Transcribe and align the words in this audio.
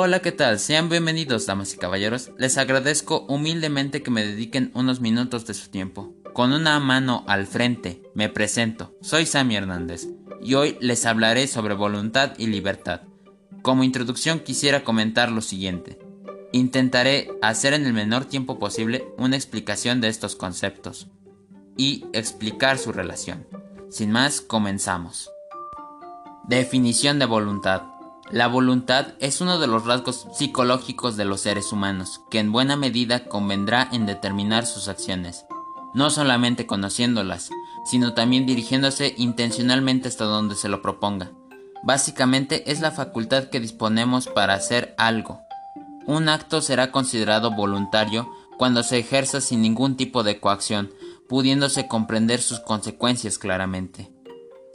Hola, 0.00 0.20
¿qué 0.20 0.30
tal? 0.30 0.60
Sean 0.60 0.88
bienvenidos, 0.88 1.46
damas 1.46 1.74
y 1.74 1.76
caballeros. 1.76 2.30
Les 2.38 2.56
agradezco 2.56 3.26
humildemente 3.28 4.00
que 4.00 4.12
me 4.12 4.24
dediquen 4.24 4.70
unos 4.72 5.00
minutos 5.00 5.44
de 5.44 5.54
su 5.54 5.70
tiempo. 5.70 6.14
Con 6.34 6.52
una 6.52 6.78
mano 6.78 7.24
al 7.26 7.48
frente, 7.48 8.00
me 8.14 8.28
presento. 8.28 8.94
Soy 9.00 9.26
Sammy 9.26 9.56
Hernández 9.56 10.06
y 10.40 10.54
hoy 10.54 10.78
les 10.80 11.04
hablaré 11.04 11.48
sobre 11.48 11.74
voluntad 11.74 12.34
y 12.38 12.46
libertad. 12.46 13.00
Como 13.62 13.82
introducción 13.82 14.38
quisiera 14.38 14.84
comentar 14.84 15.32
lo 15.32 15.40
siguiente. 15.40 15.98
Intentaré 16.52 17.32
hacer 17.42 17.74
en 17.74 17.84
el 17.84 17.92
menor 17.92 18.24
tiempo 18.24 18.60
posible 18.60 19.04
una 19.18 19.34
explicación 19.34 20.00
de 20.00 20.06
estos 20.06 20.36
conceptos 20.36 21.08
y 21.76 22.06
explicar 22.12 22.78
su 22.78 22.92
relación. 22.92 23.48
Sin 23.90 24.12
más, 24.12 24.40
comenzamos. 24.40 25.28
Definición 26.44 27.18
de 27.18 27.26
voluntad. 27.26 27.97
La 28.30 28.46
voluntad 28.46 29.14
es 29.20 29.40
uno 29.40 29.58
de 29.58 29.66
los 29.66 29.86
rasgos 29.86 30.26
psicológicos 30.34 31.16
de 31.16 31.24
los 31.24 31.40
seres 31.40 31.72
humanos, 31.72 32.20
que 32.30 32.38
en 32.38 32.52
buena 32.52 32.76
medida 32.76 33.24
convendrá 33.24 33.88
en 33.90 34.04
determinar 34.04 34.66
sus 34.66 34.88
acciones, 34.88 35.46
no 35.94 36.10
solamente 36.10 36.66
conociéndolas, 36.66 37.48
sino 37.86 38.12
también 38.12 38.44
dirigiéndose 38.44 39.14
intencionalmente 39.16 40.08
hasta 40.08 40.26
donde 40.26 40.56
se 40.56 40.68
lo 40.68 40.82
proponga. 40.82 41.30
Básicamente 41.82 42.70
es 42.70 42.80
la 42.80 42.90
facultad 42.90 43.44
que 43.44 43.60
disponemos 43.60 44.26
para 44.26 44.52
hacer 44.52 44.94
algo. 44.98 45.40
Un 46.06 46.28
acto 46.28 46.60
será 46.60 46.92
considerado 46.92 47.52
voluntario 47.52 48.30
cuando 48.58 48.82
se 48.82 48.98
ejerza 48.98 49.40
sin 49.40 49.62
ningún 49.62 49.96
tipo 49.96 50.22
de 50.22 50.38
coacción, 50.38 50.90
pudiéndose 51.30 51.88
comprender 51.88 52.42
sus 52.42 52.60
consecuencias 52.60 53.38
claramente. 53.38 54.17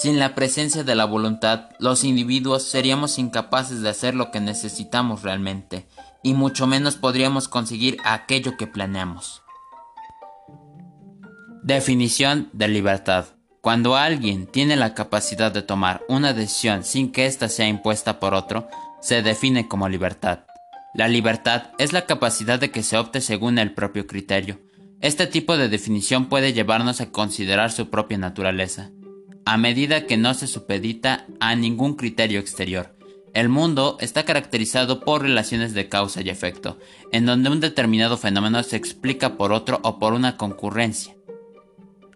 Sin 0.00 0.18
la 0.18 0.34
presencia 0.34 0.82
de 0.82 0.94
la 0.94 1.04
voluntad, 1.04 1.68
los 1.78 2.04
individuos 2.04 2.62
seríamos 2.62 3.18
incapaces 3.18 3.82
de 3.82 3.90
hacer 3.90 4.14
lo 4.14 4.30
que 4.30 4.40
necesitamos 4.40 5.22
realmente, 5.22 5.86
y 6.22 6.32
mucho 6.32 6.66
menos 6.66 6.96
podríamos 6.96 7.48
conseguir 7.48 7.98
aquello 8.06 8.56
que 8.56 8.66
planeamos. 8.66 9.42
Definición 11.62 12.48
de 12.54 12.68
libertad. 12.68 13.26
Cuando 13.60 13.94
alguien 13.94 14.46
tiene 14.46 14.74
la 14.74 14.94
capacidad 14.94 15.52
de 15.52 15.60
tomar 15.60 16.02
una 16.08 16.32
decisión 16.32 16.82
sin 16.82 17.12
que 17.12 17.26
ésta 17.26 17.50
sea 17.50 17.68
impuesta 17.68 18.20
por 18.20 18.32
otro, 18.32 18.68
se 19.02 19.20
define 19.20 19.68
como 19.68 19.86
libertad. 19.86 20.46
La 20.94 21.08
libertad 21.08 21.72
es 21.76 21.92
la 21.92 22.06
capacidad 22.06 22.58
de 22.58 22.70
que 22.70 22.82
se 22.82 22.96
opte 22.96 23.20
según 23.20 23.58
el 23.58 23.74
propio 23.74 24.06
criterio. 24.06 24.62
Este 25.02 25.26
tipo 25.26 25.58
de 25.58 25.68
definición 25.68 26.30
puede 26.30 26.54
llevarnos 26.54 27.02
a 27.02 27.10
considerar 27.10 27.70
su 27.70 27.90
propia 27.90 28.16
naturaleza 28.16 28.92
a 29.50 29.56
medida 29.56 30.06
que 30.06 30.16
no 30.16 30.32
se 30.32 30.46
supedita 30.46 31.26
a 31.40 31.56
ningún 31.56 31.96
criterio 31.96 32.38
exterior. 32.38 32.94
El 33.34 33.48
mundo 33.48 33.96
está 33.98 34.24
caracterizado 34.24 35.00
por 35.00 35.22
relaciones 35.22 35.74
de 35.74 35.88
causa 35.88 36.20
y 36.22 36.30
efecto, 36.30 36.78
en 37.10 37.26
donde 37.26 37.50
un 37.50 37.58
determinado 37.58 38.16
fenómeno 38.16 38.62
se 38.62 38.76
explica 38.76 39.36
por 39.36 39.50
otro 39.50 39.80
o 39.82 39.98
por 39.98 40.12
una 40.12 40.36
concurrencia. 40.36 41.16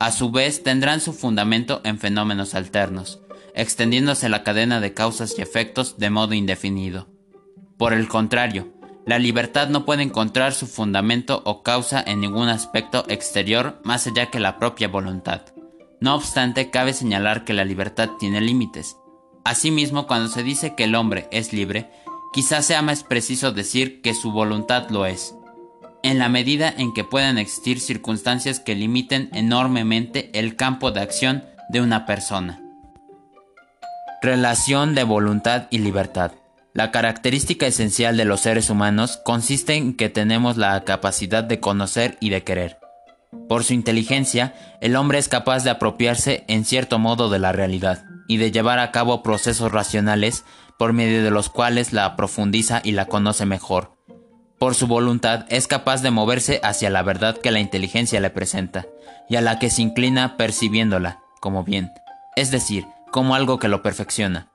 A 0.00 0.10
su 0.10 0.32
vez 0.32 0.64
tendrán 0.64 1.00
su 1.00 1.12
fundamento 1.12 1.80
en 1.84 2.00
fenómenos 2.00 2.56
alternos, 2.56 3.20
extendiéndose 3.54 4.28
la 4.28 4.42
cadena 4.42 4.80
de 4.80 4.92
causas 4.92 5.38
y 5.38 5.42
efectos 5.42 5.98
de 5.98 6.10
modo 6.10 6.34
indefinido. 6.34 7.06
Por 7.76 7.92
el 7.92 8.08
contrario, 8.08 8.74
la 9.06 9.20
libertad 9.20 9.68
no 9.68 9.84
puede 9.84 10.02
encontrar 10.02 10.52
su 10.52 10.66
fundamento 10.66 11.42
o 11.44 11.62
causa 11.62 12.02
en 12.04 12.22
ningún 12.22 12.48
aspecto 12.48 13.04
exterior 13.06 13.80
más 13.84 14.08
allá 14.08 14.32
que 14.32 14.40
la 14.40 14.58
propia 14.58 14.88
voluntad. 14.88 15.42
No 16.00 16.14
obstante, 16.14 16.70
cabe 16.70 16.94
señalar 16.94 17.44
que 17.44 17.52
la 17.52 17.64
libertad 17.64 18.08
tiene 18.18 18.40
límites. 18.40 18.96
Asimismo, 19.44 20.06
cuando 20.06 20.28
se 20.28 20.42
dice 20.42 20.74
que 20.74 20.84
el 20.84 20.94
hombre 20.94 21.28
es 21.30 21.52
libre, 21.52 21.90
quizás 22.32 22.64
sea 22.64 22.80
más 22.80 23.04
preciso 23.04 23.52
decir 23.52 24.00
que 24.00 24.14
su 24.14 24.32
voluntad 24.32 24.88
lo 24.88 25.04
es, 25.04 25.34
en 26.02 26.18
la 26.18 26.30
medida 26.30 26.72
en 26.74 26.94
que 26.94 27.04
puedan 27.04 27.36
existir 27.36 27.80
circunstancias 27.80 28.60
que 28.60 28.74
limiten 28.74 29.28
enormemente 29.32 30.30
el 30.38 30.56
campo 30.56 30.90
de 30.90 31.00
acción 31.00 31.44
de 31.68 31.82
una 31.82 32.06
persona. 32.06 32.62
Relación 34.22 34.94
de 34.94 35.04
voluntad 35.04 35.66
y 35.70 35.78
libertad. 35.78 36.32
La 36.72 36.90
característica 36.90 37.66
esencial 37.66 38.16
de 38.16 38.24
los 38.24 38.40
seres 38.40 38.70
humanos 38.70 39.18
consiste 39.24 39.74
en 39.74 39.94
que 39.94 40.08
tenemos 40.08 40.56
la 40.56 40.82
capacidad 40.84 41.44
de 41.44 41.60
conocer 41.60 42.16
y 42.20 42.30
de 42.30 42.42
querer. 42.42 42.79
Por 43.48 43.64
su 43.64 43.74
inteligencia, 43.74 44.54
el 44.80 44.96
hombre 44.96 45.18
es 45.18 45.28
capaz 45.28 45.64
de 45.64 45.70
apropiarse 45.70 46.44
en 46.48 46.64
cierto 46.64 46.98
modo 46.98 47.30
de 47.30 47.38
la 47.38 47.52
realidad 47.52 48.04
y 48.28 48.38
de 48.38 48.50
llevar 48.50 48.78
a 48.78 48.90
cabo 48.90 49.22
procesos 49.22 49.70
racionales 49.70 50.44
por 50.78 50.92
medio 50.92 51.22
de 51.22 51.30
los 51.30 51.48
cuales 51.48 51.92
la 51.92 52.16
profundiza 52.16 52.80
y 52.84 52.92
la 52.92 53.06
conoce 53.06 53.46
mejor. 53.46 53.96
Por 54.58 54.74
su 54.74 54.86
voluntad 54.86 55.46
es 55.48 55.66
capaz 55.66 56.02
de 56.02 56.10
moverse 56.10 56.60
hacia 56.62 56.90
la 56.90 57.02
verdad 57.02 57.38
que 57.38 57.50
la 57.50 57.60
inteligencia 57.60 58.20
le 58.20 58.30
presenta 58.30 58.86
y 59.28 59.36
a 59.36 59.40
la 59.40 59.58
que 59.58 59.70
se 59.70 59.82
inclina 59.82 60.36
percibiéndola 60.36 61.20
como 61.40 61.64
bien, 61.64 61.90
es 62.36 62.50
decir, 62.50 62.86
como 63.10 63.34
algo 63.34 63.58
que 63.58 63.68
lo 63.68 63.82
perfecciona. 63.82 64.50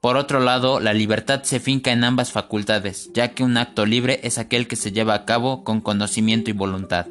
Por 0.00 0.16
otro 0.16 0.40
lado, 0.40 0.80
la 0.80 0.92
libertad 0.92 1.44
se 1.44 1.60
finca 1.60 1.92
en 1.92 2.04
ambas 2.04 2.30
facultades, 2.30 3.10
ya 3.14 3.28
que 3.28 3.42
un 3.42 3.56
acto 3.56 3.86
libre 3.86 4.20
es 4.22 4.36
aquel 4.36 4.68
que 4.68 4.76
se 4.76 4.92
lleva 4.92 5.14
a 5.14 5.24
cabo 5.24 5.64
con 5.64 5.80
conocimiento 5.80 6.50
y 6.50 6.52
voluntad. 6.52 7.06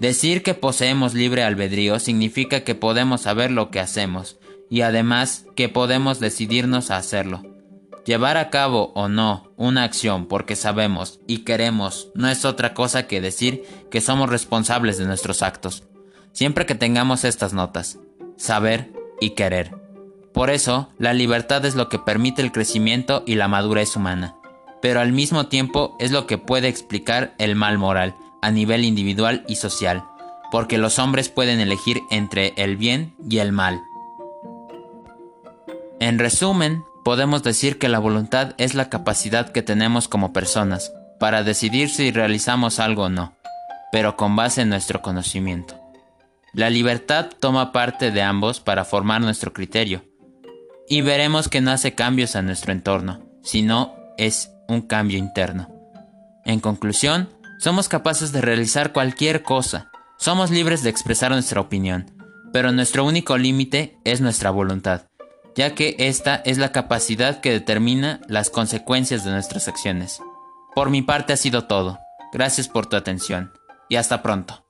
Decir 0.00 0.44
que 0.44 0.54
poseemos 0.54 1.14
libre 1.14 1.42
albedrío 1.42 1.98
significa 1.98 2.60
que 2.60 2.76
podemos 2.76 3.22
saber 3.22 3.50
lo 3.50 3.70
que 3.70 3.80
hacemos 3.80 4.38
y 4.70 4.82
además 4.82 5.46
que 5.56 5.68
podemos 5.68 6.20
decidirnos 6.20 6.90
a 6.90 6.98
hacerlo. 6.98 7.42
Llevar 8.04 8.36
a 8.36 8.48
cabo 8.48 8.92
o 8.94 9.08
no 9.08 9.50
una 9.56 9.82
acción 9.82 10.26
porque 10.26 10.54
sabemos 10.56 11.20
y 11.26 11.38
queremos 11.38 12.10
no 12.14 12.28
es 12.28 12.44
otra 12.44 12.74
cosa 12.74 13.06
que 13.06 13.20
decir 13.20 13.64
que 13.90 14.00
somos 14.00 14.30
responsables 14.30 14.98
de 14.98 15.04
nuestros 15.04 15.42
actos, 15.42 15.82
siempre 16.32 16.64
que 16.64 16.76
tengamos 16.76 17.24
estas 17.24 17.52
notas, 17.52 17.98
saber 18.36 18.92
y 19.20 19.30
querer. 19.30 19.74
Por 20.32 20.48
eso, 20.48 20.90
la 20.98 21.12
libertad 21.12 21.64
es 21.66 21.74
lo 21.74 21.88
que 21.88 21.98
permite 21.98 22.40
el 22.40 22.52
crecimiento 22.52 23.24
y 23.26 23.34
la 23.34 23.48
madurez 23.48 23.96
humana, 23.96 24.36
pero 24.80 25.00
al 25.00 25.12
mismo 25.12 25.48
tiempo 25.48 25.96
es 25.98 26.12
lo 26.12 26.26
que 26.26 26.38
puede 26.38 26.68
explicar 26.68 27.34
el 27.38 27.56
mal 27.56 27.78
moral, 27.78 28.14
a 28.42 28.50
nivel 28.50 28.84
individual 28.84 29.44
y 29.48 29.56
social, 29.56 30.04
porque 30.50 30.78
los 30.78 30.98
hombres 30.98 31.28
pueden 31.28 31.60
elegir 31.60 32.00
entre 32.10 32.54
el 32.56 32.76
bien 32.76 33.14
y 33.28 33.38
el 33.38 33.52
mal. 33.52 33.82
En 36.00 36.18
resumen, 36.18 36.84
podemos 37.04 37.42
decir 37.42 37.78
que 37.78 37.88
la 37.88 37.98
voluntad 37.98 38.54
es 38.58 38.74
la 38.74 38.88
capacidad 38.88 39.50
que 39.50 39.62
tenemos 39.62 40.08
como 40.08 40.32
personas 40.32 40.92
para 41.18 41.42
decidir 41.42 41.90
si 41.90 42.10
realizamos 42.10 42.78
algo 42.78 43.04
o 43.04 43.08
no, 43.08 43.34
pero 43.90 44.16
con 44.16 44.36
base 44.36 44.62
en 44.62 44.68
nuestro 44.68 45.02
conocimiento. 45.02 45.74
La 46.54 46.70
libertad 46.70 47.30
toma 47.40 47.72
parte 47.72 48.10
de 48.10 48.22
ambos 48.22 48.60
para 48.60 48.84
formar 48.84 49.20
nuestro 49.20 49.52
criterio, 49.52 50.04
y 50.88 51.02
veremos 51.02 51.48
que 51.48 51.60
no 51.60 51.70
hace 51.70 51.94
cambios 51.94 52.34
a 52.34 52.42
nuestro 52.42 52.72
entorno, 52.72 53.20
sino 53.42 53.94
es 54.16 54.50
un 54.68 54.82
cambio 54.82 55.18
interno. 55.18 55.68
En 56.44 56.60
conclusión, 56.60 57.28
somos 57.58 57.88
capaces 57.88 58.32
de 58.32 58.40
realizar 58.40 58.92
cualquier 58.92 59.42
cosa. 59.42 59.90
Somos 60.16 60.50
libres 60.50 60.82
de 60.82 60.90
expresar 60.90 61.32
nuestra 61.32 61.60
opinión. 61.60 62.10
Pero 62.52 62.72
nuestro 62.72 63.04
único 63.04 63.36
límite 63.36 63.98
es 64.04 64.20
nuestra 64.20 64.50
voluntad, 64.50 65.02
ya 65.54 65.74
que 65.74 65.96
esta 65.98 66.36
es 66.36 66.56
la 66.56 66.72
capacidad 66.72 67.40
que 67.40 67.50
determina 67.50 68.20
las 68.26 68.48
consecuencias 68.48 69.24
de 69.24 69.32
nuestras 69.32 69.68
acciones. 69.68 70.20
Por 70.74 70.88
mi 70.88 71.02
parte 71.02 71.34
ha 71.34 71.36
sido 71.36 71.64
todo. 71.66 71.98
Gracias 72.32 72.68
por 72.68 72.86
tu 72.86 72.96
atención 72.96 73.52
y 73.88 73.96
hasta 73.96 74.22
pronto. 74.22 74.67